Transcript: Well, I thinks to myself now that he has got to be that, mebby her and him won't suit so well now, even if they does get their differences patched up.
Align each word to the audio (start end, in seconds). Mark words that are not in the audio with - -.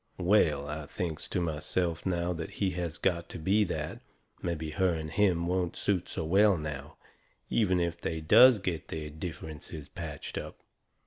Well, 0.17 0.67
I 0.67 0.87
thinks 0.87 1.27
to 1.27 1.39
myself 1.39 2.07
now 2.07 2.33
that 2.33 2.49
he 2.53 2.71
has 2.71 2.97
got 2.97 3.29
to 3.29 3.37
be 3.37 3.63
that, 3.65 4.01
mebby 4.41 4.71
her 4.71 4.91
and 4.93 5.11
him 5.11 5.45
won't 5.45 5.75
suit 5.75 6.09
so 6.09 6.25
well 6.25 6.57
now, 6.57 6.97
even 7.51 7.79
if 7.79 8.01
they 8.01 8.19
does 8.19 8.57
get 8.57 8.87
their 8.87 9.11
differences 9.11 9.87
patched 9.89 10.39
up. 10.39 10.57